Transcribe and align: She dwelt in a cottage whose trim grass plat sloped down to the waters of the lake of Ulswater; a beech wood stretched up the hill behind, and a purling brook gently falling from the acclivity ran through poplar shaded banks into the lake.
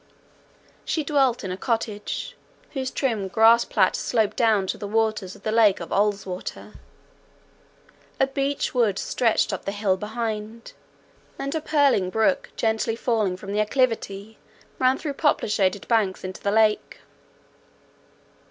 She 0.83 1.03
dwelt 1.03 1.43
in 1.43 1.51
a 1.51 1.57
cottage 1.57 2.35
whose 2.71 2.89
trim 2.89 3.27
grass 3.27 3.65
plat 3.65 3.95
sloped 3.95 4.35
down 4.35 4.65
to 4.65 4.77
the 4.79 4.87
waters 4.87 5.35
of 5.35 5.43
the 5.43 5.51
lake 5.51 5.79
of 5.79 5.91
Ulswater; 5.91 6.73
a 8.19 8.25
beech 8.25 8.73
wood 8.73 8.97
stretched 8.97 9.53
up 9.53 9.65
the 9.65 9.71
hill 9.71 9.97
behind, 9.97 10.73
and 11.37 11.53
a 11.53 11.61
purling 11.61 12.09
brook 12.09 12.49
gently 12.55 12.95
falling 12.95 13.37
from 13.37 13.53
the 13.53 13.61
acclivity 13.61 14.39
ran 14.79 14.97
through 14.97 15.13
poplar 15.13 15.49
shaded 15.49 15.87
banks 15.87 16.23
into 16.23 16.41
the 16.41 16.49
lake. 16.49 17.01